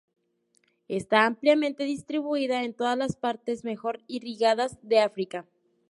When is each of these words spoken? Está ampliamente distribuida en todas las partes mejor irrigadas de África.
Está 0.87 1.27
ampliamente 1.27 1.83
distribuida 1.83 2.63
en 2.63 2.73
todas 2.73 2.97
las 2.97 3.15
partes 3.15 3.63
mejor 3.63 4.01
irrigadas 4.07 4.79
de 4.81 4.99
África. 4.99 5.45